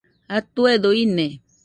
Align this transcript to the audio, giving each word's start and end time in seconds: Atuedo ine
Atuedo 0.37 0.89
ine 1.03 1.27